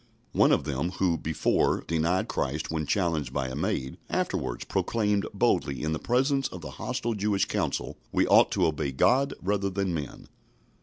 [0.31, 5.83] One of them who, before, denied Christ when challenged by a maid, afterwards proclaimed boldly
[5.83, 9.93] in the presence of the hostile Jewish council, "We ought to obey God rather than
[9.93, 10.27] men."